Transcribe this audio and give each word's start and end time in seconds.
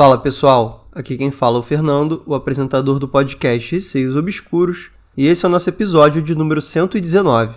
Fala 0.00 0.16
pessoal, 0.16 0.88
aqui 0.94 1.14
quem 1.14 1.30
fala 1.30 1.58
é 1.58 1.60
o 1.60 1.62
Fernando, 1.62 2.22
o 2.24 2.34
apresentador 2.34 2.98
do 2.98 3.06
podcast 3.06 3.70
Receios 3.70 4.16
Obscuros, 4.16 4.90
e 5.14 5.26
esse 5.26 5.44
é 5.44 5.48
o 5.48 5.52
nosso 5.52 5.68
episódio 5.68 6.22
de 6.22 6.34
número 6.34 6.62
119. 6.62 7.56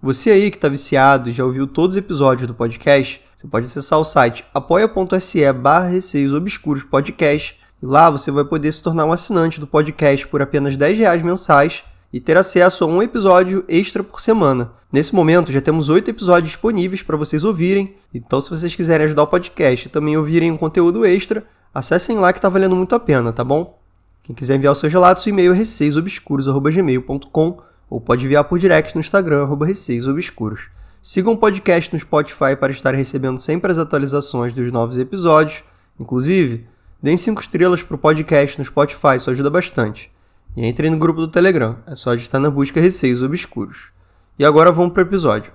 Você 0.00 0.30
aí 0.30 0.52
que 0.52 0.56
está 0.56 0.68
viciado 0.68 1.28
e 1.28 1.32
já 1.32 1.44
ouviu 1.44 1.66
todos 1.66 1.96
os 1.96 1.98
episódios 1.98 2.46
do 2.46 2.54
podcast, 2.54 3.20
você 3.34 3.48
pode 3.48 3.66
acessar 3.66 3.98
o 3.98 4.04
site 4.04 4.44
apoia.se 4.54 5.52
barra 5.52 5.88
Receios 5.88 6.32
Obscuros 6.32 6.84
Podcast, 6.84 7.58
e 7.82 7.84
lá 7.84 8.08
você 8.08 8.30
vai 8.30 8.44
poder 8.44 8.70
se 8.70 8.80
tornar 8.80 9.04
um 9.04 9.12
assinante 9.12 9.58
do 9.58 9.66
podcast 9.66 10.28
por 10.28 10.40
apenas 10.40 10.76
10 10.76 10.96
reais 10.96 11.24
mensais 11.24 11.82
e 12.12 12.20
ter 12.20 12.36
acesso 12.36 12.84
a 12.84 12.86
um 12.86 13.02
episódio 13.02 13.64
extra 13.66 14.04
por 14.04 14.20
semana. 14.20 14.70
Nesse 14.92 15.12
momento 15.12 15.50
já 15.50 15.60
temos 15.60 15.88
oito 15.88 16.08
episódios 16.08 16.52
disponíveis 16.52 17.02
para 17.02 17.16
vocês 17.16 17.44
ouvirem, 17.44 17.96
então 18.14 18.40
se 18.40 18.48
vocês 18.48 18.76
quiserem 18.76 19.06
ajudar 19.06 19.24
o 19.24 19.26
podcast 19.26 19.88
e 19.88 19.90
também 19.90 20.16
ouvirem 20.16 20.52
um 20.52 20.56
conteúdo 20.56 21.04
extra, 21.04 21.44
acessem 21.74 22.18
lá 22.18 22.32
que 22.32 22.38
está 22.38 22.48
valendo 22.48 22.76
muito 22.76 22.94
a 22.94 23.00
pena, 23.00 23.32
tá 23.32 23.42
bom? 23.42 23.76
Quem 24.22 24.32
quiser 24.34 24.56
enviar 24.56 24.72
os 24.72 24.78
seus 24.78 24.92
relatos, 24.92 25.26
o 25.26 25.28
e-mail 25.28 25.52
é 25.52 25.56
receiosobscuros.gmail.com 25.56 27.58
ou 27.90 28.00
pode 28.00 28.24
enviar 28.24 28.44
por 28.44 28.58
direct 28.58 28.94
no 28.94 29.00
Instagram, 29.00 29.42
arroba 29.42 29.66
receiosobscuros. 29.66 30.70
Sigam 31.02 31.34
o 31.34 31.36
podcast 31.36 31.92
no 31.92 31.98
Spotify 31.98 32.56
para 32.58 32.72
estar 32.72 32.94
recebendo 32.94 33.38
sempre 33.38 33.70
as 33.70 33.76
atualizações 33.76 34.54
dos 34.54 34.72
novos 34.72 34.96
episódios. 34.96 35.62
Inclusive, 36.00 36.66
deem 37.02 37.18
5 37.18 37.42
estrelas 37.42 37.82
para 37.82 37.96
o 37.96 37.98
podcast 37.98 38.58
no 38.58 38.64
Spotify, 38.64 39.16
isso 39.16 39.30
ajuda 39.30 39.50
bastante. 39.50 40.10
E 40.56 40.66
entrem 40.66 40.90
no 40.90 40.96
grupo 40.96 41.20
do 41.20 41.28
Telegram, 41.28 41.76
é 41.86 41.94
só 41.94 42.14
digitar 42.14 42.40
na 42.40 42.48
busca 42.48 42.80
Receios 42.80 43.22
Obscuros. 43.22 43.92
E 44.38 44.44
agora 44.44 44.72
vamos 44.72 44.94
para 44.94 45.02
o 45.02 45.06
episódio. 45.06 45.52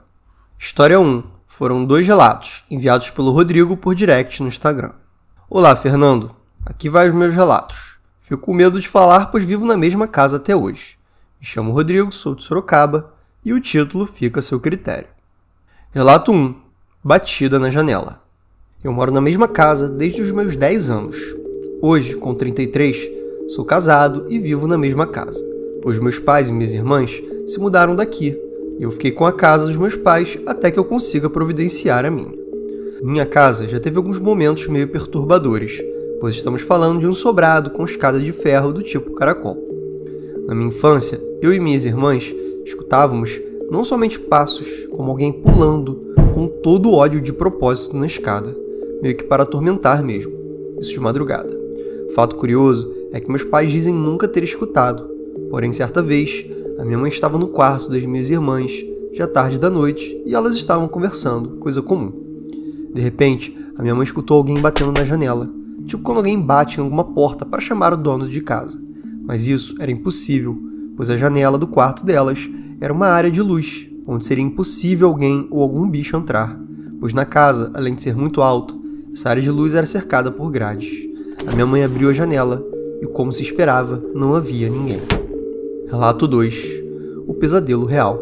História 0.59 0.99
1. 0.99 1.23
Foram 1.47 1.83
dois 1.83 2.05
relatos, 2.05 2.63
enviados 2.69 3.09
pelo 3.09 3.31
Rodrigo 3.31 3.75
por 3.75 3.95
direct 3.95 4.43
no 4.43 4.47
Instagram. 4.47 4.91
Olá, 5.51 5.75
Fernando. 5.75 6.29
Aqui 6.63 6.87
vai 6.89 7.09
os 7.09 7.15
meus 7.15 7.33
relatos. 7.33 7.97
Fico 8.21 8.43
com 8.43 8.53
medo 8.53 8.79
de 8.79 8.87
falar, 8.87 9.31
pois 9.31 9.43
vivo 9.43 9.65
na 9.65 9.75
mesma 9.75 10.07
casa 10.07 10.37
até 10.37 10.55
hoje. 10.55 10.95
Me 11.41 11.45
chamo 11.47 11.71
Rodrigo, 11.71 12.11
sou 12.11 12.35
de 12.35 12.43
Sorocaba, 12.43 13.13
e 13.43 13.51
o 13.51 13.59
título 13.59 14.05
fica 14.05 14.37
a 14.37 14.43
seu 14.43 14.59
critério. 14.59 15.07
Relato 15.91 16.31
1. 16.31 16.55
Batida 17.03 17.57
na 17.57 17.71
janela. 17.71 18.21
Eu 18.83 18.93
moro 18.93 19.11
na 19.11 19.19
mesma 19.19 19.47
casa 19.47 19.89
desde 19.89 20.21
os 20.21 20.31
meus 20.31 20.55
10 20.55 20.89
anos. 20.91 21.17
Hoje, 21.81 22.15
com 22.15 22.35
33, 22.35 23.09
Sou 23.49 23.65
casado 23.65 24.27
e 24.29 24.37
vivo 24.37 24.67
na 24.67 24.77
mesma 24.77 25.07
casa, 25.07 25.43
pois 25.81 25.97
meus 25.97 26.19
pais 26.19 26.49
e 26.49 26.53
minhas 26.53 26.75
irmãs 26.75 27.19
se 27.47 27.59
mudaram 27.59 27.95
daqui 27.95 28.39
e 28.77 28.83
eu 28.83 28.91
fiquei 28.91 29.11
com 29.11 29.25
a 29.25 29.33
casa 29.33 29.65
dos 29.65 29.75
meus 29.75 29.95
pais 29.95 30.37
até 30.45 30.69
que 30.69 30.77
eu 30.77 30.85
consiga 30.85 31.27
providenciar 31.27 32.05
a 32.05 32.11
minha. 32.11 32.38
Minha 33.01 33.25
casa 33.25 33.65
já 33.65 33.79
teve 33.79 33.95
alguns 33.95 34.19
momentos 34.19 34.67
meio 34.67 34.87
perturbadores, 34.89 35.81
pois 36.19 36.35
estamos 36.35 36.61
falando 36.61 36.99
de 36.99 37.07
um 37.07 37.13
sobrado 37.13 37.69
com 37.69 37.85
escada 37.85 38.19
de 38.19 38.33
ferro 38.33 38.73
do 38.73 38.83
tipo 38.83 39.13
caracol. 39.13 39.57
Na 40.45 40.53
minha 40.53 40.67
infância, 40.67 41.17
eu 41.41 41.53
e 41.53 41.61
minhas 41.61 41.85
irmãs 41.85 42.33
escutávamos 42.65 43.39
não 43.71 43.85
somente 43.85 44.19
passos, 44.19 44.85
como 44.91 45.11
alguém 45.11 45.31
pulando 45.31 46.13
com 46.33 46.47
todo 46.47 46.89
o 46.89 46.95
ódio 46.95 47.21
de 47.21 47.31
propósito 47.31 47.95
na 47.95 48.05
escada, 48.05 48.53
meio 49.01 49.15
que 49.15 49.23
para 49.23 49.43
atormentar 49.43 50.03
mesmo, 50.03 50.33
isso 50.77 50.91
de 50.91 50.99
madrugada. 50.99 51.57
Fato 52.13 52.35
curioso 52.35 52.93
é 53.13 53.21
que 53.21 53.29
meus 53.29 53.45
pais 53.45 53.71
dizem 53.71 53.93
nunca 53.93 54.27
ter 54.27 54.43
escutado. 54.43 55.09
Porém, 55.49 55.71
certa 55.71 56.01
vez, 56.01 56.45
a 56.77 56.83
minha 56.83 56.97
mãe 56.97 57.09
estava 57.09 57.37
no 57.37 57.47
quarto 57.47 57.89
das 57.89 58.03
minhas 58.03 58.29
irmãs, 58.29 58.85
já 59.13 59.25
tarde 59.25 59.57
da 59.57 59.69
noite, 59.69 60.21
e 60.25 60.35
elas 60.35 60.55
estavam 60.55 60.87
conversando, 60.87 61.57
coisa 61.59 61.81
comum. 61.81 62.28
De 62.93 63.01
repente, 63.01 63.55
a 63.77 63.81
minha 63.81 63.95
mãe 63.95 64.03
escutou 64.03 64.37
alguém 64.37 64.59
batendo 64.59 64.91
na 64.91 65.05
janela, 65.05 65.49
tipo 65.85 66.03
quando 66.03 66.17
alguém 66.17 66.39
bate 66.39 66.79
em 66.79 66.83
alguma 66.83 67.03
porta 67.03 67.45
para 67.45 67.61
chamar 67.61 67.93
o 67.93 67.97
dono 67.97 68.27
de 68.27 68.41
casa. 68.41 68.81
Mas 69.23 69.47
isso 69.47 69.75
era 69.79 69.91
impossível, 69.91 70.57
pois 70.95 71.09
a 71.09 71.17
janela 71.17 71.57
do 71.57 71.67
quarto 71.67 72.05
delas 72.05 72.49
era 72.81 72.93
uma 72.93 73.07
área 73.07 73.29
de 73.29 73.41
luz, 73.41 73.89
onde 74.07 74.25
seria 74.25 74.43
impossível 74.43 75.07
alguém 75.07 75.47
ou 75.51 75.61
algum 75.61 75.87
bicho 75.87 76.17
entrar, 76.17 76.59
pois 76.99 77.13
na 77.13 77.25
casa, 77.25 77.71
além 77.73 77.93
de 77.93 78.03
ser 78.03 78.15
muito 78.15 78.41
alto, 78.41 78.79
essa 79.13 79.29
área 79.29 79.41
de 79.41 79.51
luz 79.51 79.75
era 79.75 79.85
cercada 79.85 80.31
por 80.31 80.51
grades. 80.51 80.89
A 81.47 81.51
minha 81.53 81.65
mãe 81.65 81.83
abriu 81.83 82.09
a 82.09 82.13
janela 82.13 82.65
e, 83.01 83.07
como 83.07 83.31
se 83.31 83.41
esperava, 83.41 84.03
não 84.13 84.35
havia 84.35 84.69
ninguém. 84.69 84.99
Relato 85.87 86.27
2 86.27 86.83
O 87.27 87.33
pesadelo 87.33 87.85
real. 87.85 88.21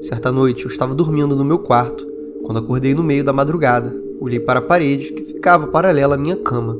Certa 0.00 0.30
noite 0.30 0.64
eu 0.64 0.70
estava 0.70 0.94
dormindo 0.94 1.34
no 1.34 1.44
meu 1.44 1.58
quarto 1.58 2.06
quando 2.44 2.58
acordei 2.58 2.94
no 2.94 3.02
meio 3.02 3.22
da 3.22 3.32
madrugada. 3.32 4.07
Olhei 4.20 4.40
para 4.40 4.58
a 4.58 4.62
parede 4.62 5.12
que 5.12 5.22
ficava 5.22 5.66
paralela 5.66 6.14
à 6.14 6.18
minha 6.18 6.36
cama 6.36 6.78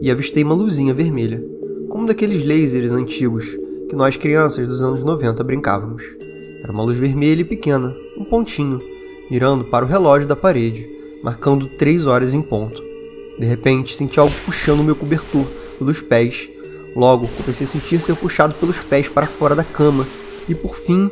e 0.00 0.10
avistei 0.10 0.42
uma 0.42 0.54
luzinha 0.54 0.94
vermelha, 0.94 1.44
como 1.88 2.06
daqueles 2.06 2.44
lasers 2.44 2.92
antigos 2.92 3.56
que 3.88 3.96
nós 3.96 4.16
crianças 4.16 4.66
dos 4.66 4.82
anos 4.82 5.02
90 5.02 5.42
brincávamos. 5.44 6.04
Era 6.62 6.72
uma 6.72 6.82
luz 6.82 6.98
vermelha 6.98 7.40
e 7.40 7.44
pequena, 7.44 7.94
um 8.16 8.24
pontinho, 8.24 8.80
mirando 9.30 9.64
para 9.64 9.84
o 9.84 9.88
relógio 9.88 10.28
da 10.28 10.36
parede, 10.36 10.86
marcando 11.22 11.66
três 11.66 12.06
horas 12.06 12.34
em 12.34 12.42
ponto. 12.42 12.82
De 13.38 13.46
repente, 13.46 13.94
senti 13.94 14.20
algo 14.20 14.34
puxando 14.44 14.80
o 14.80 14.84
meu 14.84 14.94
cobertor 14.94 15.46
pelos 15.78 16.02
pés 16.02 16.50
Logo, 16.94 17.28
comecei 17.28 17.64
a 17.64 17.68
sentir 17.68 18.00
ser 18.00 18.16
puxado 18.16 18.54
pelos 18.54 18.78
pés 18.78 19.08
para 19.08 19.26
fora 19.26 19.54
da 19.54 19.62
cama 19.62 20.06
e 20.48 20.54
por 20.54 20.74
fim, 20.74 21.10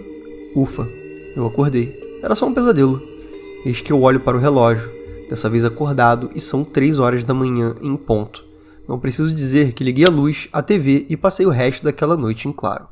ufa, 0.55 0.89
eu 1.37 1.47
acordei. 1.47 1.99
Era 2.23 2.35
só 2.35 2.47
um 2.47 2.55
pesadelo. 2.55 3.01
Eis 3.65 3.81
que 3.81 3.93
eu 3.93 4.03
olho 4.03 4.19
para 4.19 4.37
o 4.37 4.41
relógio, 4.41 4.91
dessa 5.29 5.49
vez 5.49 5.65
acordado, 5.65 6.31
e 6.35 6.41
são 6.41 6.65
três 6.65 6.99
horas 6.99 7.25
da 7.25 7.35
manhã 7.35 7.75
em 7.81 7.97
ponto. 7.97 8.45
Não 8.89 8.99
preciso 8.99 9.35
dizer 9.35 9.73
que 9.73 9.85
liguei 9.85 10.07
a 10.07 10.11
luz, 10.11 10.49
a 10.53 10.63
TV 10.63 11.07
e 11.09 11.17
passei 11.17 11.45
o 11.45 11.51
resto 11.51 11.85
daquela 11.85 12.17
noite 12.17 12.49
em 12.49 12.53
claro. 12.53 12.89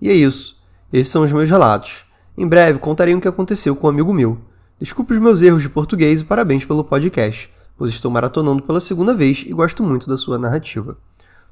E 0.00 0.08
é 0.08 0.14
isso. 0.14 0.62
Esses 0.92 1.12
são 1.12 1.24
os 1.24 1.32
meus 1.32 1.50
relatos. 1.50 2.04
Em 2.38 2.46
breve 2.46 2.78
contarei 2.78 3.14
o 3.14 3.20
que 3.20 3.28
aconteceu 3.28 3.76
com 3.76 3.86
um 3.86 3.90
amigo 3.90 4.14
meu. 4.14 4.38
Desculpe 4.80 5.12
os 5.12 5.18
meus 5.18 5.42
erros 5.42 5.62
de 5.62 5.68
português 5.68 6.20
e 6.20 6.24
parabéns 6.24 6.64
pelo 6.64 6.84
podcast, 6.84 7.50
pois 7.76 7.90
estou 7.92 8.10
maratonando 8.10 8.62
pela 8.62 8.80
segunda 8.80 9.14
vez 9.14 9.44
e 9.46 9.52
gosto 9.52 9.82
muito 9.82 10.08
da 10.08 10.16
sua 10.16 10.38
narrativa. 10.38 10.96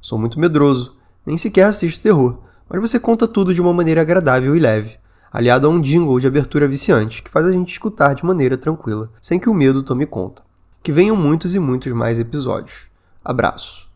Sou 0.00 0.18
muito 0.18 0.38
medroso, 0.38 0.96
nem 1.24 1.36
sequer 1.36 1.64
assisto 1.64 2.02
terror, 2.02 2.38
mas 2.68 2.80
você 2.80 3.00
conta 3.00 3.26
tudo 3.26 3.54
de 3.54 3.60
uma 3.60 3.72
maneira 3.72 4.02
agradável 4.02 4.54
e 4.54 4.60
leve, 4.60 4.98
aliado 5.34 5.66
a 5.66 5.70
um 5.70 5.80
jingle 5.80 6.20
de 6.20 6.28
abertura 6.28 6.68
viciante 6.68 7.20
que 7.20 7.28
faz 7.28 7.44
a 7.44 7.50
gente 7.50 7.72
escutar 7.72 8.14
de 8.14 8.24
maneira 8.24 8.56
tranquila, 8.56 9.10
sem 9.20 9.40
que 9.40 9.50
o 9.50 9.54
medo 9.54 9.82
tome 9.82 10.06
conta. 10.06 10.44
Que 10.80 10.92
venham 10.92 11.16
muitos 11.16 11.56
e 11.56 11.58
muitos 11.58 11.92
mais 11.92 12.20
episódios. 12.20 12.86
Abraço. 13.24 13.92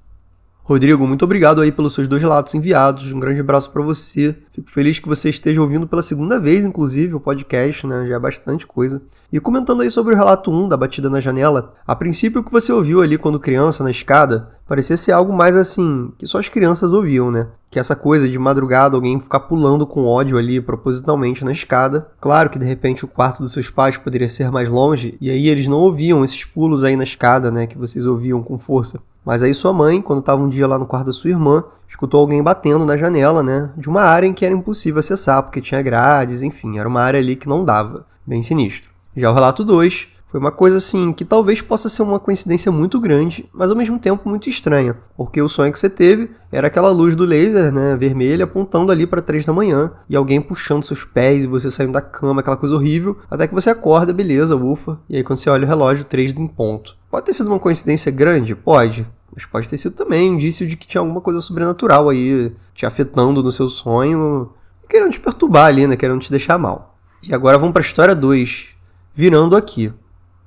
Rodrigo, 0.69 1.07
muito 1.07 1.25
obrigado 1.25 1.63
aí 1.63 1.73
pelos 1.73 1.95
seus 1.95 2.07
dois 2.07 2.21
relatos 2.21 2.55
enviados. 2.55 3.11
Um 3.11 3.19
grande 3.19 3.41
abraço 3.41 3.73
para 3.73 3.81
você. 3.81 4.37
Fico 4.53 4.71
feliz 4.71 4.99
que 4.99 5.09
você 5.09 5.31
esteja 5.31 5.63
ouvindo 5.63 5.87
pela 5.87 6.03
segunda 6.03 6.39
vez, 6.39 6.63
inclusive, 6.63 7.15
o 7.15 7.21
podcast, 7.21 7.87
né? 7.87 8.05
Já 8.07 8.17
é 8.17 8.19
bastante 8.19 8.67
coisa. 8.67 9.01
E 9.33 9.41
comentando 9.41 9.81
aí 9.81 9.91
sobre 9.91 10.13
o 10.13 10.17
relato 10.19 10.51
1 10.51 10.69
da 10.69 10.77
batida 10.77 11.09
na 11.09 11.21
janela, 11.21 11.73
a 11.87 11.97
princípio 11.97 12.43
o 12.43 12.45
que 12.45 12.53
você 12.53 12.71
ouviu 12.71 13.01
ali 13.01 13.17
quando 13.17 13.41
criança 13.41 13.83
na 13.83 13.91
escada 13.91 14.59
parecia 14.69 14.99
ser 14.99 15.13
algo 15.13 15.33
mais 15.33 15.57
assim, 15.57 16.13
que 16.19 16.27
só 16.27 16.39
as 16.39 16.51
crianças 16.51 16.93
ouviam, 16.93 17.31
né? 17.31 17.47
Que 17.71 17.79
essa 17.79 17.97
coisa 17.97 18.29
de 18.29 18.39
madrugada 18.39 18.95
alguém 18.95 19.19
ficar 19.19 19.41
pulando 19.41 19.87
com 19.87 20.05
ódio 20.05 20.37
ali 20.37 20.61
propositalmente 20.61 21.47
na 21.47 21.53
escada. 21.53 22.09
Claro 22.21 22.51
que 22.51 22.59
de 22.59 22.67
repente 22.67 23.07
o 23.07 23.09
quarto 23.09 23.43
dos 23.43 23.53
seus 23.53 23.71
pais 23.71 23.97
poderia 23.97 24.29
ser 24.29 24.51
mais 24.51 24.69
longe 24.69 25.17
e 25.19 25.31
aí 25.31 25.49
eles 25.49 25.67
não 25.67 25.79
ouviam 25.79 26.23
esses 26.23 26.45
pulos 26.45 26.85
aí 26.85 26.95
na 26.95 27.05
escada, 27.05 27.51
né? 27.51 27.67
Que 27.67 27.79
vocês 27.79 28.05
ouviam 28.05 28.43
com 28.43 28.59
força. 28.59 29.01
Mas 29.25 29.43
aí 29.43 29.53
sua 29.53 29.73
mãe, 29.73 30.01
quando 30.01 30.21
estava 30.21 30.43
um 30.43 30.49
dia 30.49 30.67
lá 30.67 30.79
no 30.79 30.87
quarto 30.87 31.07
da 31.07 31.13
sua 31.13 31.31
irmã, 31.31 31.65
escutou 31.89 32.21
alguém 32.21 32.43
batendo 32.43 32.85
na 32.85 32.97
janela, 32.97 33.43
né? 33.43 33.71
De 33.77 33.89
uma 33.89 34.03
área 34.03 34.27
em 34.27 34.33
que 34.33 34.45
era 34.45 34.55
impossível 34.55 35.01
acessar, 35.01 35.43
porque 35.43 35.61
tinha 35.61 35.83
grades, 35.83 36.43
enfim, 36.43 36.79
era 36.79 36.89
uma 36.89 37.03
área 37.03 37.21
ali 37.21 37.37
que 37.37 37.49
não 37.49 37.65
dava. 37.65 38.07
Bem 38.27 38.43
sinistro. 38.43 38.91
Já 39.17 39.31
o 39.31 39.35
relato 39.35 39.65
2 39.65 40.09
foi 40.31 40.39
uma 40.39 40.53
coisa 40.53 40.77
assim 40.77 41.13
que 41.13 41.25
talvez 41.25 41.63
possa 41.63 41.89
ser 41.89 42.03
uma 42.03 42.21
coincidência 42.21 42.71
muito 42.71 43.01
grande, 43.01 43.49
mas 43.53 43.71
ao 43.71 43.77
mesmo 43.77 43.99
tempo 43.99 44.29
muito 44.29 44.49
estranha, 44.49 44.95
porque 45.17 45.41
o 45.41 45.49
sonho 45.49 45.73
que 45.73 45.79
você 45.79 45.89
teve 45.89 46.31
era 46.53 46.67
aquela 46.67 46.91
luz 46.91 47.17
do 47.17 47.25
laser, 47.25 47.73
né, 47.73 47.97
vermelha, 47.97 48.45
apontando 48.45 48.93
ali 48.93 49.07
para 49.07 49.23
três 49.23 49.47
da 49.47 49.55
manhã 49.55 49.91
e 50.09 50.15
alguém 50.15 50.39
puxando 50.39 50.85
seus 50.85 51.03
pés 51.03 51.45
e 51.45 51.47
você 51.47 51.71
saindo 51.71 51.93
da 51.93 52.03
cama, 52.03 52.41
aquela 52.41 52.59
coisa 52.59 52.75
horrível, 52.75 53.17
até 53.31 53.47
que 53.47 53.55
você 53.55 53.71
acorda, 53.71 54.13
beleza, 54.13 54.55
ufa, 54.55 54.99
e 55.09 55.17
aí 55.17 55.25
quando 55.25 55.39
você 55.39 55.49
olha 55.49 55.65
o 55.65 55.69
relógio, 55.69 56.05
três 56.05 56.37
em 56.37 56.47
ponto. 56.47 56.95
Pode 57.11 57.25
ter 57.25 57.33
sido 57.33 57.49
uma 57.49 57.59
coincidência 57.59 58.13
grande? 58.13 58.55
Pode. 58.55 59.07
Mas 59.35 59.47
pode 59.47 59.67
ter 59.67 59.79
sido 59.79 59.95
também 59.95 60.35
indício 60.35 60.67
de 60.67 60.77
que 60.77 60.87
tinha 60.87 61.01
alguma 61.01 61.23
coisa 61.23 61.41
sobrenatural 61.41 62.11
aí 62.11 62.53
te 62.75 62.85
afetando 62.85 63.43
no 63.43 63.53
seu 63.53 63.69
sonho, 63.69 64.51
querendo 64.89 65.13
te 65.13 65.21
perturbar 65.21 65.67
ali, 65.67 65.87
né? 65.87 65.97
Querendo 65.97 66.21
te 66.21 66.31
deixar 66.31 66.59
mal. 66.59 66.99
E 67.23 67.35
agora 67.35 67.57
vamos 67.57 67.73
para 67.73 67.81
a 67.81 67.85
história 67.85 68.15
2, 68.15 68.71
virando 69.15 69.57
aqui 69.57 69.93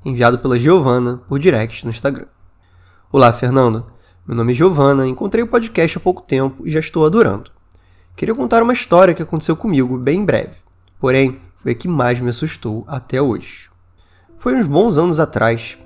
enviado 0.03 0.39
pela 0.39 0.57
Giovana 0.57 1.21
por 1.27 1.39
direct 1.39 1.86
no 1.86 1.92
Instagram. 1.92 2.25
Olá, 3.12 3.31
Fernando. 3.31 3.86
Meu 4.27 4.36
nome 4.36 4.51
é 4.51 4.56
Giovana, 4.56 5.07
encontrei 5.07 5.44
o 5.44 5.48
podcast 5.48 5.98
há 5.98 6.01
pouco 6.01 6.21
tempo 6.21 6.65
e 6.65 6.71
já 6.71 6.80
estou 6.80 7.06
adorando. 7.06 7.51
Queria 8.15 8.36
contar 8.36 8.63
uma 8.63 8.74
história 8.74 9.13
que 9.13 9.21
aconteceu 9.21 9.56
comigo 9.56 9.98
bem 9.98 10.25
breve, 10.25 10.56
porém 11.00 11.39
foi 11.56 11.74
a 11.74 11.75
que 11.75 11.88
mais 11.88 12.19
me 12.19 12.30
assustou 12.30 12.83
até 12.88 13.21
hoje. 13.21 13.69
Foi 14.38 14.56
uns 14.56 14.65
bons 14.65 14.98
anos 14.98 15.19
atrás. 15.19 15.77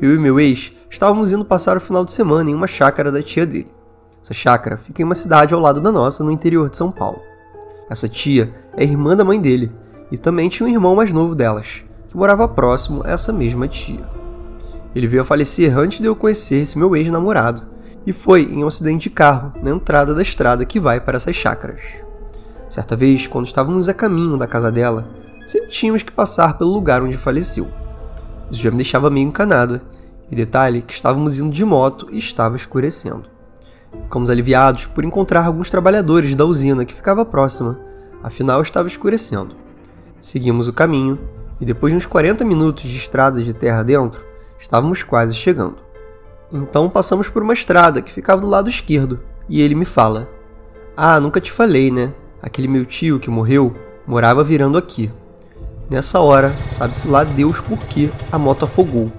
Eu 0.00 0.14
e 0.14 0.18
meu 0.18 0.38
ex 0.38 0.72
estávamos 0.90 1.32
indo 1.32 1.44
passar 1.44 1.76
o 1.76 1.80
final 1.80 2.04
de 2.04 2.12
semana 2.12 2.50
em 2.50 2.54
uma 2.54 2.66
chácara 2.66 3.10
da 3.10 3.22
tia 3.22 3.46
dele. 3.46 3.70
Essa 4.22 4.34
chácara 4.34 4.76
fica 4.76 5.00
em 5.00 5.04
uma 5.04 5.14
cidade 5.14 5.54
ao 5.54 5.60
lado 5.60 5.80
da 5.80 5.90
nossa, 5.90 6.22
no 6.22 6.30
interior 6.30 6.68
de 6.68 6.76
São 6.76 6.92
Paulo. 6.92 7.20
Essa 7.88 8.08
tia 8.08 8.54
é 8.76 8.84
irmã 8.84 9.16
da 9.16 9.24
mãe 9.24 9.40
dele 9.40 9.72
e 10.10 10.18
também 10.18 10.48
tinha 10.48 10.66
um 10.66 10.70
irmão 10.70 10.94
mais 10.94 11.12
novo 11.12 11.34
delas, 11.34 11.84
que 12.12 12.16
morava 12.18 12.46
próximo 12.46 13.02
a 13.06 13.10
essa 13.10 13.32
mesma 13.32 13.66
tia. 13.66 14.06
Ele 14.94 15.06
veio 15.06 15.22
a 15.22 15.24
falecer 15.24 15.78
antes 15.78 15.98
de 15.98 16.04
eu 16.04 16.14
conhecer 16.14 16.56
esse 16.56 16.78
meu 16.78 16.94
ex-namorado, 16.94 17.62
e 18.06 18.12
foi 18.12 18.42
em 18.42 18.62
um 18.62 18.66
acidente 18.66 19.04
de 19.04 19.10
carro 19.10 19.54
na 19.62 19.70
entrada 19.70 20.14
da 20.14 20.20
estrada 20.20 20.66
que 20.66 20.78
vai 20.78 21.00
para 21.00 21.16
essas 21.16 21.34
chácaras. 21.34 21.80
Certa 22.68 22.94
vez, 22.94 23.26
quando 23.26 23.46
estávamos 23.46 23.88
a 23.88 23.94
caminho 23.94 24.36
da 24.36 24.46
casa 24.46 24.70
dela, 24.70 25.08
sempre 25.46 25.70
tínhamos 25.70 26.02
que 26.02 26.12
passar 26.12 26.58
pelo 26.58 26.70
lugar 26.70 27.02
onde 27.02 27.16
faleceu. 27.16 27.68
Isso 28.50 28.60
já 28.60 28.70
me 28.70 28.76
deixava 28.76 29.08
meio 29.08 29.28
encanada, 29.28 29.80
e 30.30 30.36
detalhe 30.36 30.82
que 30.82 30.92
estávamos 30.92 31.38
indo 31.38 31.50
de 31.50 31.64
moto 31.64 32.08
e 32.10 32.18
estava 32.18 32.56
escurecendo. 32.56 33.24
Ficamos 34.02 34.28
aliviados 34.28 34.84
por 34.84 35.02
encontrar 35.02 35.46
alguns 35.46 35.70
trabalhadores 35.70 36.34
da 36.34 36.44
usina 36.44 36.84
que 36.84 36.92
ficava 36.92 37.24
próxima, 37.24 37.80
afinal 38.22 38.60
estava 38.60 38.86
escurecendo. 38.86 39.56
Seguimos 40.20 40.68
o 40.68 40.74
caminho 40.74 41.18
e 41.62 41.64
depois 41.64 41.92
de 41.92 41.96
uns 41.96 42.06
40 42.06 42.44
minutos 42.44 42.90
de 42.90 42.96
estrada 42.96 43.40
de 43.40 43.54
terra 43.54 43.84
dentro, 43.84 44.24
estávamos 44.58 45.04
quase 45.04 45.36
chegando. 45.36 45.76
Então 46.52 46.90
passamos 46.90 47.28
por 47.28 47.40
uma 47.40 47.52
estrada 47.52 48.02
que 48.02 48.12
ficava 48.12 48.40
do 48.40 48.48
lado 48.48 48.68
esquerdo 48.68 49.20
e 49.48 49.62
ele 49.62 49.76
me 49.76 49.84
fala: 49.84 50.28
Ah, 50.96 51.20
nunca 51.20 51.40
te 51.40 51.52
falei, 51.52 51.88
né? 51.88 52.12
Aquele 52.42 52.66
meu 52.66 52.84
tio 52.84 53.20
que 53.20 53.30
morreu 53.30 53.76
morava 54.04 54.42
virando 54.42 54.76
aqui. 54.76 55.08
Nessa 55.88 56.18
hora, 56.18 56.52
sabe-se 56.68 57.06
lá 57.06 57.22
Deus 57.22 57.60
por 57.60 57.78
que 57.78 58.10
a 58.32 58.36
moto 58.36 58.64
afogou. 58.64 59.12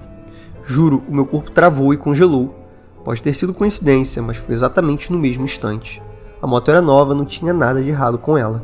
Juro, 0.66 1.02
o 1.08 1.14
meu 1.14 1.24
corpo 1.24 1.50
travou 1.50 1.94
e 1.94 1.96
congelou. 1.96 2.54
Pode 3.02 3.22
ter 3.22 3.32
sido 3.32 3.54
coincidência, 3.54 4.20
mas 4.20 4.36
foi 4.36 4.54
exatamente 4.54 5.10
no 5.10 5.18
mesmo 5.18 5.44
instante. 5.44 6.02
A 6.42 6.46
moto 6.46 6.70
era 6.70 6.82
nova, 6.82 7.14
não 7.14 7.24
tinha 7.24 7.54
nada 7.54 7.82
de 7.82 7.88
errado 7.88 8.18
com 8.18 8.36
ela. 8.36 8.62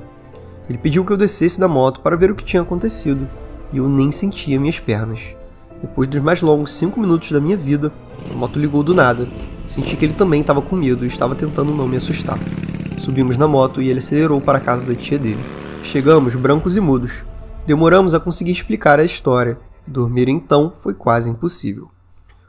Ele 0.68 0.76
pediu 0.76 1.02
que 1.02 1.12
eu 1.14 1.16
descesse 1.16 1.58
da 1.58 1.66
moto 1.66 2.00
para 2.00 2.14
ver 2.14 2.30
o 2.30 2.34
que 2.34 2.44
tinha 2.44 2.60
acontecido, 2.60 3.26
e 3.72 3.78
eu 3.78 3.88
nem 3.88 4.10
sentia 4.10 4.58
minhas 4.58 4.78
pernas. 4.78 5.20
Depois 5.80 6.08
dos 6.08 6.20
mais 6.20 6.42
longos 6.42 6.72
5 6.74 7.00
minutos 7.00 7.30
da 7.32 7.40
minha 7.40 7.56
vida, 7.56 7.92
a 8.30 8.34
moto 8.34 8.58
ligou 8.58 8.82
do 8.82 8.94
nada. 8.94 9.28
Senti 9.66 9.96
que 9.96 10.04
ele 10.04 10.12
também 10.12 10.40
estava 10.40 10.60
com 10.60 10.76
medo 10.76 11.04
e 11.04 11.08
estava 11.08 11.34
tentando 11.34 11.74
não 11.74 11.88
me 11.88 11.96
assustar. 11.96 12.38
Subimos 12.98 13.38
na 13.38 13.48
moto 13.48 13.80
e 13.80 13.88
ele 13.88 14.00
acelerou 14.00 14.40
para 14.40 14.58
a 14.58 14.60
casa 14.60 14.84
da 14.84 14.94
tia 14.94 15.18
dele. 15.18 15.40
Chegamos 15.82 16.34
brancos 16.34 16.76
e 16.76 16.80
mudos. 16.80 17.24
Demoramos 17.66 18.14
a 18.14 18.20
conseguir 18.20 18.52
explicar 18.52 19.00
a 19.00 19.04
história. 19.04 19.58
Dormir 19.86 20.28
então 20.28 20.72
foi 20.80 20.92
quase 20.92 21.30
impossível. 21.30 21.90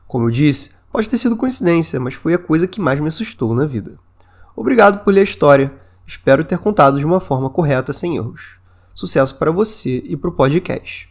Como 0.07 0.25
eu 0.25 0.31
disse, 0.31 0.71
pode 0.91 1.07
ter 1.07 1.17
sido 1.17 1.38
coincidência, 1.38 2.00
mas 2.00 2.15
foi 2.15 2.33
a 2.33 2.38
coisa 2.38 2.67
que 2.67 2.81
mais 2.81 3.00
me 3.00 3.07
assustou 3.07 3.56
na 3.56 3.65
vida. 3.65 3.97
Obrigado 4.56 5.03
por 5.03 5.13
ler 5.13 5.21
a 5.21 5.24
história. 5.24 5.74
Espero 6.06 6.44
ter 6.44 6.57
contado 6.57 7.00
de 7.00 7.06
uma 7.06 7.21
forma 7.21 7.50
correta 7.50 7.94
sem 7.94 8.17
erros. 8.17 8.59
Sucesso 8.94 9.38
para 9.38 9.51
você 9.51 10.03
e 10.06 10.17
para 10.17 10.29
o 10.29 10.33
podcast. 10.33 11.10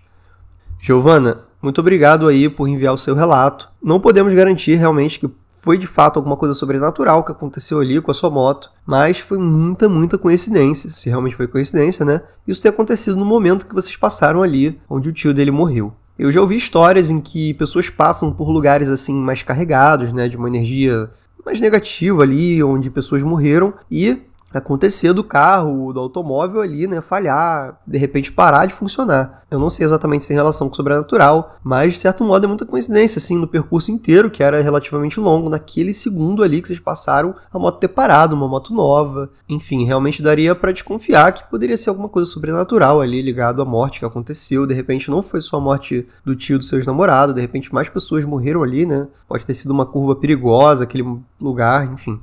Giovana, 0.81 1.44
muito 1.62 1.81
obrigado 1.81 2.27
aí 2.27 2.49
por 2.49 2.67
enviar 2.67 2.94
o 2.94 2.99
seu 2.99 3.15
relato. 3.15 3.69
Não 3.82 4.00
podemos 4.00 4.32
garantir 4.32 4.77
realmente 4.77 5.21
que 5.21 5.31
foi 5.61 5.77
de 5.77 5.87
fato 5.87 6.17
alguma 6.17 6.37
coisa 6.37 6.55
sobrenatural 6.55 7.23
que 7.23 7.32
aconteceu 7.32 7.81
ali 7.81 8.00
com 8.00 8.11
a 8.11 8.15
sua 8.15 8.31
moto, 8.31 8.71
mas 8.87 9.19
foi 9.19 9.37
muita, 9.37 9.88
muita 9.88 10.17
coincidência, 10.17 10.91
se 10.93 11.11
realmente 11.11 11.37
foi 11.37 11.47
coincidência, 11.47 12.05
né? 12.05 12.23
Isso 12.49 12.62
ter 12.62 12.71
acontecido 12.71 13.17
no 13.17 13.27
momento 13.27 13.67
que 13.67 13.75
vocês 13.75 13.94
passaram 13.94 14.43
ali, 14.43 14.81
onde 14.88 15.11
o 15.11 15.12
tio 15.12 15.35
dele 15.35 15.50
morreu. 15.50 15.93
Eu 16.19 16.32
já 16.32 16.41
ouvi 16.41 16.56
histórias 16.56 17.11
em 17.11 17.21
que 17.21 17.55
pessoas 17.55 17.91
passam 17.91 18.32
por 18.32 18.49
lugares 18.49 18.88
assim 18.88 19.15
mais 19.15 19.43
carregados, 19.43 20.12
né, 20.12 20.29
de 20.29 20.37
uma 20.37 20.49
energia 20.49 21.11
mais 21.44 21.61
negativa 21.61 22.23
ali, 22.23 22.62
onde 22.62 22.91
pessoas 22.91 23.23
morreram 23.23 23.75
e 23.91 24.19
acontecer 24.52 25.12
do 25.12 25.23
carro, 25.23 25.93
do 25.93 26.00
automóvel 26.00 26.61
ali, 26.61 26.87
né, 26.87 27.00
falhar, 27.00 27.81
de 27.87 27.99
repente 27.99 28.32
parar 28.32 28.67
de 28.67 28.75
funcionar. 28.75 29.44
Eu 29.50 29.58
não 29.58 29.70
sei 29.70 29.85
exatamente 29.85 30.23
se 30.23 30.29
tem 30.29 30.37
relação 30.37 30.69
com 30.69 30.75
o 30.75 30.76
sobrenatural, 30.76 31.56
mas 31.62 31.94
de 31.94 31.99
certo 31.99 32.23
modo 32.23 32.44
é 32.44 32.49
muita 32.49 32.67
coincidência, 32.67 33.19
assim, 33.19 33.37
no 33.37 33.49
percurso 33.49 33.91
inteiro, 33.91 34.31
que 34.31 34.43
era 34.43 34.61
relativamente 34.61 35.19
longo, 35.19 35.49
naquele 35.49 35.93
segundo 35.93 36.43
ali 36.43 36.62
que 36.62 36.69
vocês 36.69 36.79
passaram, 36.79 37.35
a 37.52 37.58
moto 37.58 37.79
ter 37.79 37.88
parado, 37.88 38.35
uma 38.35 38.47
moto 38.47 38.73
nova. 38.73 39.31
Enfim, 39.49 39.85
realmente 39.85 40.23
daria 40.23 40.55
para 40.55 40.73
desconfiar 40.73 41.32
que 41.32 41.49
poderia 41.50 41.76
ser 41.76 41.91
alguma 41.91 42.08
coisa 42.08 42.31
sobrenatural 42.31 43.00
ali, 43.00 43.23
ligado 43.23 43.61
à 43.61 43.64
morte 43.64 43.99
que 43.99 44.05
aconteceu. 44.05 44.67
De 44.67 44.75
repente 44.75 45.11
não 45.11 45.23
foi 45.23 45.41
só 45.41 45.56
a 45.56 45.61
morte 45.61 46.06
do 46.25 46.37
tio 46.37 46.58
dos 46.58 46.69
seus 46.69 46.87
namorados, 46.87 47.35
de 47.35 47.41
repente 47.41 47.75
mais 47.75 47.88
pessoas 47.88 48.25
morreram 48.25 48.62
ali, 48.62 48.87
né? 48.87 49.08
Pode 49.29 49.44
ter 49.44 49.55
sido 49.55 49.73
uma 49.73 49.87
curva 49.87 50.14
perigosa, 50.14 50.85
aquele 50.85 51.19
lugar, 51.41 51.93
enfim. 51.93 52.20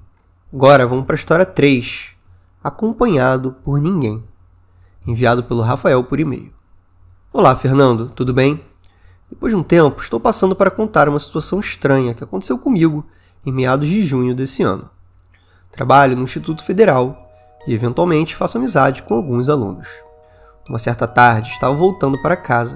Agora, 0.53 0.87
vamos 0.87 1.05
para 1.05 1.15
a 1.15 1.17
história 1.19 1.45
3 1.45 2.16
acompanhado 2.63 3.55
por 3.63 3.79
ninguém. 3.79 4.23
Enviado 5.05 5.43
pelo 5.43 5.61
Rafael 5.61 6.03
por 6.03 6.19
e-mail. 6.19 6.51
Olá, 7.31 7.55
Fernando, 7.55 8.09
tudo 8.09 8.33
bem? 8.33 8.59
Depois 9.29 9.53
de 9.53 9.59
um 9.59 9.63
tempo, 9.63 10.01
estou 10.01 10.19
passando 10.19 10.55
para 10.55 10.71
contar 10.71 11.07
uma 11.07 11.19
situação 11.19 11.59
estranha 11.59 12.13
que 12.13 12.23
aconteceu 12.23 12.57
comigo 12.57 13.05
em 13.45 13.51
meados 13.51 13.87
de 13.87 14.01
junho 14.01 14.33
desse 14.33 14.63
ano. 14.63 14.89
Trabalho 15.71 16.15
no 16.15 16.23
Instituto 16.23 16.63
Federal 16.63 17.29
e, 17.67 17.73
eventualmente, 17.73 18.35
faço 18.35 18.57
amizade 18.57 19.03
com 19.03 19.13
alguns 19.13 19.49
alunos. 19.49 19.87
Uma 20.67 20.79
certa 20.79 21.07
tarde, 21.07 21.51
estava 21.51 21.75
voltando 21.75 22.21
para 22.21 22.35
casa 22.35 22.75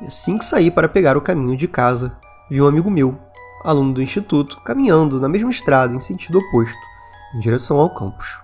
e, 0.00 0.06
assim 0.06 0.36
que 0.36 0.44
saí 0.44 0.70
para 0.70 0.88
pegar 0.88 1.16
o 1.16 1.22
caminho 1.22 1.56
de 1.56 1.66
casa, 1.66 2.16
vi 2.50 2.60
um 2.60 2.66
amigo 2.66 2.90
meu, 2.90 3.18
aluno 3.64 3.94
do 3.94 4.02
Instituto, 4.02 4.60
caminhando 4.60 5.20
na 5.20 5.28
mesma 5.28 5.50
estrada 5.50 5.94
em 5.94 6.00
sentido 6.00 6.38
oposto, 6.38 6.80
em 7.34 7.40
direção 7.40 7.78
ao 7.78 7.94
campus. 7.94 8.42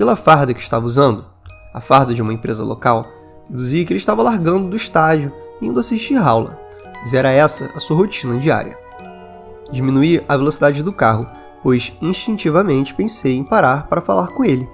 Pela 0.00 0.16
farda 0.16 0.54
que 0.54 0.60
estava 0.60 0.86
usando, 0.86 1.26
a 1.74 1.78
farda 1.78 2.14
de 2.14 2.22
uma 2.22 2.32
empresa 2.32 2.64
local, 2.64 3.06
deduzi 3.50 3.84
que 3.84 3.92
ele 3.92 3.98
estava 3.98 4.22
largando 4.22 4.70
do 4.70 4.74
estádio 4.74 5.30
e 5.60 5.66
indo 5.66 5.78
assistir 5.78 6.16
aula, 6.16 6.58
pois 6.94 7.12
era 7.12 7.30
essa 7.30 7.70
a 7.76 7.78
sua 7.78 7.98
rotina 7.98 8.38
diária. 8.38 8.78
Diminuí 9.70 10.24
a 10.26 10.38
velocidade 10.38 10.82
do 10.82 10.90
carro, 10.90 11.26
pois 11.62 11.92
instintivamente 12.00 12.94
pensei 12.94 13.36
em 13.36 13.44
parar 13.44 13.88
para 13.88 14.00
falar 14.00 14.28
com 14.28 14.42
ele. 14.42 14.66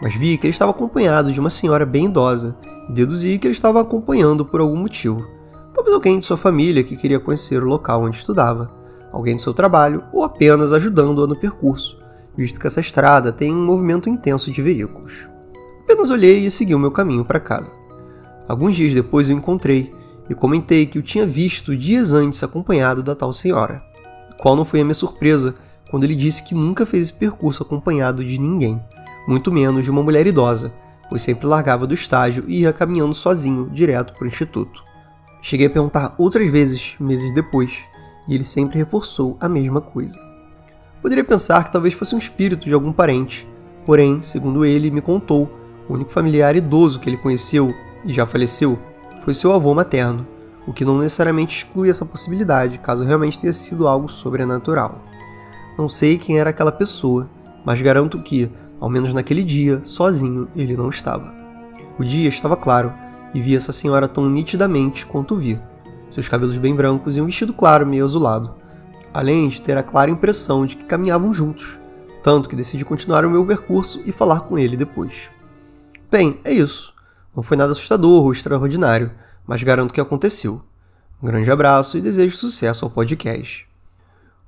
Mas 0.00 0.14
vi 0.14 0.38
que 0.38 0.46
ele 0.46 0.52
estava 0.52 0.70
acompanhado 0.70 1.32
de 1.32 1.40
uma 1.40 1.50
senhora 1.50 1.84
bem 1.84 2.04
idosa 2.04 2.56
e 2.88 2.92
deduzi 2.92 3.40
que 3.40 3.48
ele 3.48 3.54
estava 3.54 3.80
acompanhando 3.80 4.44
por 4.44 4.60
algum 4.60 4.76
motivo. 4.76 5.26
Talvez 5.74 5.92
alguém 5.92 6.20
de 6.20 6.24
sua 6.24 6.36
família 6.36 6.84
que 6.84 6.96
queria 6.96 7.18
conhecer 7.18 7.60
o 7.64 7.66
local 7.66 8.04
onde 8.04 8.18
estudava, 8.18 8.70
alguém 9.10 9.34
do 9.34 9.42
seu 9.42 9.52
trabalho 9.52 10.04
ou 10.12 10.22
apenas 10.22 10.72
ajudando-a 10.72 11.26
no 11.26 11.34
percurso, 11.34 12.00
visto 12.36 12.58
que 12.58 12.66
essa 12.66 12.80
estrada 12.80 13.32
tem 13.32 13.52
um 13.52 13.64
movimento 13.64 14.08
intenso 14.08 14.50
de 14.50 14.62
veículos. 14.62 15.28
Apenas 15.84 16.10
olhei 16.10 16.46
e 16.46 16.50
segui 16.50 16.74
o 16.74 16.78
meu 16.78 16.90
caminho 16.90 17.24
para 17.24 17.40
casa. 17.40 17.74
Alguns 18.48 18.76
dias 18.76 18.94
depois 18.94 19.28
eu 19.28 19.36
encontrei 19.36 19.92
e 20.28 20.34
comentei 20.34 20.86
que 20.86 20.98
o 20.98 21.02
tinha 21.02 21.26
visto 21.26 21.76
dias 21.76 22.12
antes 22.12 22.42
acompanhado 22.42 23.02
da 23.02 23.14
tal 23.14 23.32
senhora, 23.32 23.82
qual 24.38 24.56
não 24.56 24.64
foi 24.64 24.80
a 24.80 24.84
minha 24.84 24.94
surpresa 24.94 25.54
quando 25.90 26.04
ele 26.04 26.14
disse 26.14 26.42
que 26.42 26.54
nunca 26.54 26.86
fez 26.86 27.08
esse 27.08 27.18
percurso 27.18 27.62
acompanhado 27.62 28.24
de 28.24 28.38
ninguém, 28.38 28.80
muito 29.28 29.52
menos 29.52 29.84
de 29.84 29.90
uma 29.90 30.02
mulher 30.02 30.26
idosa, 30.26 30.72
pois 31.08 31.20
sempre 31.20 31.46
largava 31.46 31.86
do 31.86 31.92
estágio 31.92 32.44
e 32.48 32.60
ia 32.60 32.72
caminhando 32.72 33.14
sozinho 33.14 33.68
direto 33.70 34.14
para 34.14 34.24
o 34.24 34.26
instituto. 34.26 34.82
Cheguei 35.42 35.66
a 35.66 35.70
perguntar 35.70 36.14
outras 36.16 36.48
vezes, 36.48 36.94
meses 36.98 37.34
depois, 37.34 37.80
e 38.26 38.34
ele 38.34 38.44
sempre 38.44 38.78
reforçou 38.78 39.36
a 39.40 39.48
mesma 39.48 39.80
coisa. 39.80 40.31
Poderia 41.02 41.24
pensar 41.24 41.64
que 41.64 41.72
talvez 41.72 41.94
fosse 41.94 42.14
um 42.14 42.18
espírito 42.18 42.68
de 42.68 42.72
algum 42.72 42.92
parente, 42.92 43.46
porém, 43.84 44.22
segundo 44.22 44.64
ele 44.64 44.88
me 44.88 45.00
contou, 45.00 45.50
o 45.88 45.94
único 45.94 46.12
familiar 46.12 46.54
idoso 46.54 47.00
que 47.00 47.10
ele 47.10 47.16
conheceu 47.16 47.74
e 48.04 48.12
já 48.12 48.24
faleceu 48.24 48.78
foi 49.24 49.34
seu 49.34 49.52
avô 49.52 49.74
materno, 49.74 50.24
o 50.64 50.72
que 50.72 50.84
não 50.84 50.98
necessariamente 50.98 51.58
exclui 51.58 51.90
essa 51.90 52.06
possibilidade, 52.06 52.78
caso 52.78 53.02
realmente 53.02 53.40
tenha 53.40 53.52
sido 53.52 53.88
algo 53.88 54.08
sobrenatural. 54.08 55.02
Não 55.76 55.88
sei 55.88 56.18
quem 56.18 56.38
era 56.38 56.50
aquela 56.50 56.70
pessoa, 56.70 57.28
mas 57.64 57.82
garanto 57.82 58.22
que, 58.22 58.48
ao 58.78 58.88
menos 58.88 59.12
naquele 59.12 59.42
dia, 59.42 59.80
sozinho 59.84 60.48
ele 60.54 60.76
não 60.76 60.88
estava. 60.88 61.34
O 61.98 62.04
dia 62.04 62.28
estava 62.28 62.56
claro 62.56 62.92
e 63.34 63.40
vi 63.40 63.56
essa 63.56 63.72
senhora 63.72 64.06
tão 64.06 64.30
nitidamente 64.30 65.04
quanto 65.04 65.36
vi. 65.36 65.58
Seus 66.10 66.28
cabelos 66.28 66.58
bem 66.58 66.76
brancos 66.76 67.16
e 67.16 67.20
um 67.20 67.26
vestido 67.26 67.52
claro 67.52 67.86
meio 67.86 68.04
azulado, 68.04 68.54
além 69.12 69.48
de 69.48 69.60
ter 69.60 69.76
a 69.76 69.82
clara 69.82 70.10
impressão 70.10 70.64
de 70.64 70.76
que 70.76 70.84
caminhavam 70.84 71.32
juntos, 71.32 71.78
tanto 72.22 72.48
que 72.48 72.56
decidi 72.56 72.84
continuar 72.84 73.24
o 73.24 73.30
meu 73.30 73.44
percurso 73.44 74.02
e 74.06 74.12
falar 74.12 74.40
com 74.40 74.58
ele 74.58 74.76
depois. 74.76 75.28
Bem, 76.10 76.40
é 76.44 76.52
isso. 76.52 76.94
Não 77.34 77.42
foi 77.42 77.56
nada 77.56 77.72
assustador 77.72 78.24
ou 78.24 78.32
extraordinário, 78.32 79.10
mas 79.46 79.62
garanto 79.62 79.92
que 79.92 80.00
aconteceu. 80.00 80.62
Um 81.22 81.26
grande 81.26 81.50
abraço 81.50 81.98
e 81.98 82.00
desejo 82.00 82.36
sucesso 82.36 82.84
ao 82.84 82.90
podcast. 82.90 83.66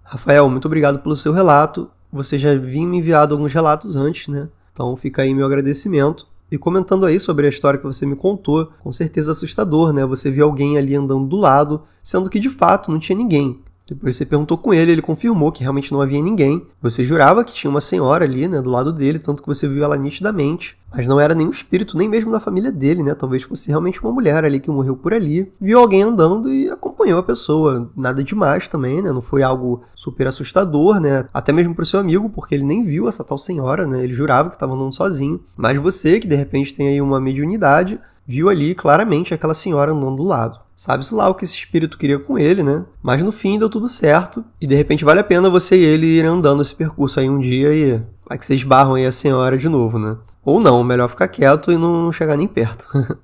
Rafael, 0.03 0.49
muito 0.49 0.67
obrigado 0.67 0.99
pelo 0.99 1.17
seu 1.17 1.33
relato. 1.33 1.91
Você 2.13 2.37
já 2.37 2.55
vinha 2.57 2.87
me 2.87 2.99
enviado 2.99 3.35
alguns 3.35 3.53
relatos 3.53 3.97
antes, 3.97 4.29
né? 4.29 4.49
Então 4.73 4.95
fica 4.97 5.23
aí 5.23 5.35
meu 5.35 5.47
agradecimento. 5.47 6.27
E 6.51 6.59
comentando 6.59 7.07
aí 7.07 7.19
sobre 7.19 7.47
a 7.47 7.49
história 7.49 7.79
que 7.79 7.87
você 7.87 8.05
me 8.05 8.15
contou, 8.15 8.71
com 8.81 8.93
certeza 8.93 9.33
assustador, 9.33 9.93
né? 9.93 10.05
Você 10.05 10.31
viu 10.31 10.45
alguém 10.45 10.77
ali 10.77 10.95
andando 10.95 11.27
do 11.27 11.37
lado, 11.37 11.83
sendo 12.03 12.29
que 12.29 12.39
de 12.39 12.51
fato 12.51 12.91
não 12.91 12.99
tinha 12.99 13.17
ninguém 13.17 13.65
Depois 13.87 14.17
você 14.17 14.25
perguntou 14.25 14.57
com 14.57 14.73
ele, 14.73 14.93
ele 14.93 15.03
confirmou 15.03 15.53
que 15.53 15.61
realmente 15.61 15.93
não 15.93 16.01
havia 16.01 16.23
ninguém. 16.23 16.67
Você 16.81 17.05
jurava 17.05 17.45
que 17.45 17.53
tinha 17.53 17.71
uma 17.71 17.83
senhora 17.83 18.25
ali, 18.25 18.49
né, 18.49 18.63
do 18.63 18.71
lado 18.71 18.93
dele, 18.93 19.19
tanto 19.19 19.43
que 19.43 19.49
você 19.49 19.69
viu 19.69 19.85
ela 19.85 19.97
nitidamente. 19.97 20.77
Mas 20.91 21.07
não 21.07 21.21
era 21.21 21.35
nenhum 21.35 21.51
espírito, 21.51 21.99
nem 21.99 22.09
mesmo 22.09 22.31
da 22.31 22.41
família 22.41 22.71
dele, 22.71 23.03
né? 23.03 23.15
Talvez 23.15 23.43
fosse 23.43 23.69
realmente 23.69 24.01
uma 24.01 24.13
mulher 24.13 24.45
ali 24.45 24.61
que 24.61 24.71
morreu 24.71 24.97
por 24.97 25.13
ali. 25.13 25.53
Viu 25.61 25.81
alguém 25.81 26.03
andando 26.03 26.53
e 26.53 26.71
acompanhou 26.71 27.19
a 27.19 27.23
pessoa. 27.23 27.91
Nada 27.97 28.23
demais 28.23 28.69
também, 28.69 29.03
né? 29.03 29.13
Não 29.13 29.21
foi 29.21 29.43
algo 29.43 29.83
super 29.95 30.29
assustador, 30.29 31.01
né? 31.01 31.27
Até 31.35 31.53
mesmo 31.53 31.75
pro 31.75 31.85
seu 31.85 31.99
amigo, 31.99 32.31
porque 32.31 32.55
ele 32.55 32.65
nem 32.65 32.85
viu 32.85 33.09
essa 33.09 33.25
tal 33.25 33.37
senhora, 33.37 33.87
né? 33.87 34.05
Ele 34.05 34.13
jurava 34.13 34.51
que 34.51 34.57
estava 34.57 34.73
andando 34.73 34.95
sozinho. 34.95 35.41
Mas 35.57 35.77
você, 35.83 36.21
que 36.21 36.29
de 36.29 36.37
repente 36.37 36.73
tem 36.73 36.89
aí 36.89 37.01
uma 37.01 37.21
mediunidade, 37.21 37.99
viu 38.27 38.49
ali 38.49 38.75
claramente 38.75 39.35
aquela 39.35 39.53
senhora 39.53 39.93
andando 39.93 40.17
do 40.17 40.23
lado. 40.23 40.64
Sabe-se 40.77 41.15
lá 41.15 41.29
o 41.29 41.35
que 41.35 41.45
esse 41.45 41.57
espírito 41.57 41.97
queria 41.97 42.19
com 42.19 42.39
ele, 42.39 42.63
né? 42.63 42.85
Mas 43.03 43.23
no 43.23 43.31
fim 43.31 43.59
deu 43.59 43.71
tudo 43.71 43.89
certo. 43.89 44.45
E 44.61 44.67
de 44.67 44.75
repente 44.75 45.05
vale 45.05 45.21
a 45.21 45.25
pena 45.25 45.49
você 45.49 45.77
e 45.77 45.85
ele 45.85 46.07
irem 46.07 46.31
andando 46.31 46.63
esse 46.63 46.75
percurso 46.75 47.21
aí 47.21 47.31
um 47.31 47.39
dia 47.39 47.73
e 47.73 48.03
vai 48.29 48.37
que 48.37 48.45
vocês 48.45 48.63
barram 48.65 48.95
aí 48.95 49.07
a 49.07 49.13
senhora 49.13 49.57
de 49.57 49.69
novo, 49.69 49.99
né? 49.99 50.17
Ou 50.45 50.61
não, 50.61 50.83
melhor 50.83 51.09
ficar 51.09 51.29
quieto 51.29 51.71
e 51.71 51.79
não 51.79 52.11
chegar 52.11 52.37
nem 52.37 52.49
perto. 52.49 52.89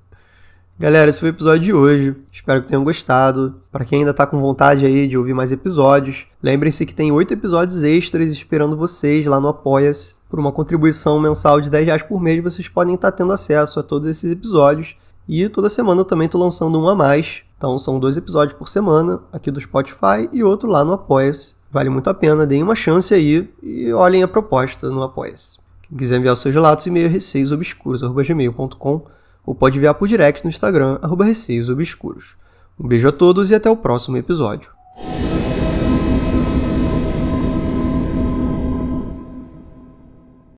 Galera, 0.79 1.11
esse 1.11 1.19
foi 1.19 1.29
o 1.29 1.33
episódio 1.33 1.61
de 1.61 1.73
hoje. 1.73 2.15
Espero 2.31 2.61
que 2.61 2.67
tenham 2.67 2.83
gostado. 2.83 3.61
Para 3.71 3.85
quem 3.85 3.99
ainda 3.99 4.15
tá 4.15 4.25
com 4.25 4.39
vontade 4.39 4.83
aí 4.83 5.07
de 5.07 5.15
ouvir 5.15 5.33
mais 5.33 5.51
episódios, 5.51 6.25
lembrem-se 6.41 6.87
que 6.87 6.95
tem 6.95 7.11
oito 7.11 7.33
episódios 7.33 7.83
extras 7.83 8.33
esperando 8.33 8.75
vocês 8.75 9.23
lá 9.27 9.39
no 9.39 9.49
Apoia-se. 9.49 10.15
Por 10.27 10.39
uma 10.39 10.51
contribuição 10.51 11.19
mensal 11.19 11.61
de 11.61 11.69
10 11.69 11.85
reais 11.85 12.01
por 12.01 12.19
mês, 12.19 12.41
vocês 12.41 12.67
podem 12.67 12.95
estar 12.95 13.11
tendo 13.11 13.31
acesso 13.31 13.79
a 13.79 13.83
todos 13.83 14.07
esses 14.07 14.31
episódios 14.31 14.95
e 15.27 15.47
toda 15.49 15.69
semana 15.69 16.01
eu 16.01 16.05
também 16.05 16.25
estou 16.25 16.41
lançando 16.41 16.79
um 16.79 16.87
a 16.87 16.95
mais. 16.95 17.41
Então 17.57 17.77
são 17.77 17.99
dois 17.99 18.17
episódios 18.17 18.57
por 18.57 18.67
semana 18.67 19.21
aqui 19.31 19.51
do 19.51 19.61
Spotify 19.61 20.27
e 20.31 20.43
outro 20.43 20.69
lá 20.69 20.83
no 20.83 20.93
Apoia-se. 20.93 21.55
Vale 21.71 21.89
muito 21.89 22.09
a 22.09 22.13
pena, 22.13 22.45
deem 22.45 22.63
uma 22.63 22.75
chance 22.75 23.13
aí 23.13 23.49
e 23.61 23.93
olhem 23.93 24.23
a 24.23 24.27
proposta 24.27 24.89
no 24.89 25.03
Apoia-se. 25.03 25.57
Quem 25.83 25.97
quiser 25.97 26.17
enviar 26.17 26.35
seus 26.35 26.53
relatos, 26.53 26.85
e-mail 26.87 27.09
receiosobscuros.gmail.com 27.09 29.05
ou 29.45 29.55
pode 29.55 29.77
enviar 29.77 29.93
por 29.93 30.07
direct 30.07 30.43
no 30.43 30.49
Instagram, 30.49 30.99
receiosobscuros. 31.19 32.35
Um 32.79 32.87
beijo 32.87 33.07
a 33.07 33.11
todos 33.11 33.51
e 33.51 33.55
até 33.55 33.69
o 33.69 33.77
próximo 33.77 34.17
episódio. 34.17 34.71